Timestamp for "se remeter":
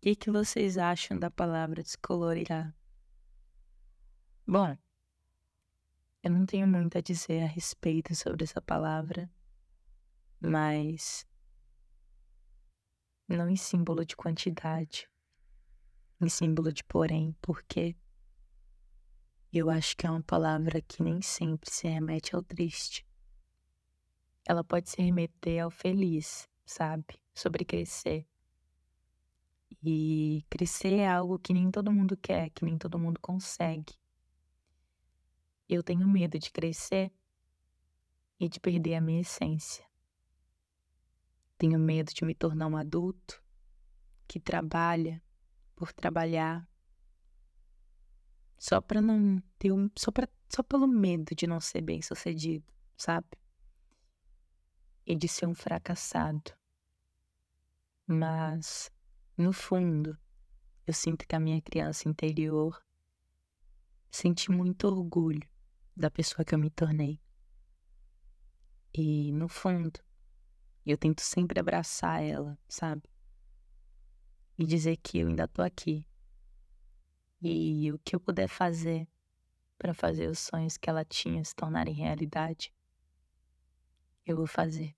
24.88-25.62